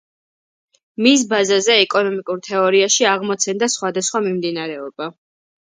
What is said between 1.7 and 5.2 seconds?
ეკონომიკურ თეორიაში აღმოცენდა სხვადასხვა მიმდინარეობა.